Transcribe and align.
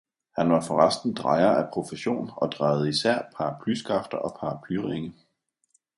Han 0.37 0.51
var 0.51 0.61
forresten 0.61 1.13
drejer 1.13 1.47
af 1.49 1.69
profession 1.73 2.29
og 2.37 2.51
drejede 2.51 2.89
især 2.89 3.21
paraplyskafter 3.37 4.17
og 4.17 4.37
paraplyringe. 4.39 5.13